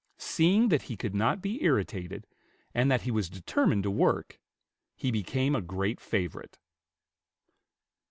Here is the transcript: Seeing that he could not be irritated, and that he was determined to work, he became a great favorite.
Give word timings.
Seeing 0.17 0.69
that 0.69 0.81
he 0.89 0.97
could 0.97 1.13
not 1.13 1.43
be 1.43 1.63
irritated, 1.63 2.25
and 2.73 2.89
that 2.89 3.03
he 3.03 3.11
was 3.11 3.29
determined 3.29 3.83
to 3.83 3.91
work, 3.91 4.39
he 4.95 5.11
became 5.11 5.55
a 5.55 5.61
great 5.61 6.01
favorite. 6.01 6.57